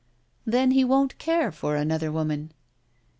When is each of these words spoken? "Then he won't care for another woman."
"Then 0.47 0.71
he 0.71 0.83
won't 0.83 1.19
care 1.19 1.51
for 1.51 1.75
another 1.75 2.11
woman." 2.11 2.53